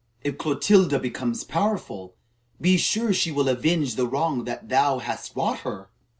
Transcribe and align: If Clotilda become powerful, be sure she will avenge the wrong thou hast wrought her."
If 0.23 0.39
Clotilda 0.39 0.97
become 0.97 1.35
powerful, 1.47 2.15
be 2.59 2.75
sure 2.77 3.13
she 3.13 3.31
will 3.31 3.47
avenge 3.47 3.97
the 3.97 4.07
wrong 4.07 4.45
thou 4.63 4.97
hast 4.97 5.35
wrought 5.35 5.59
her." 5.59 5.91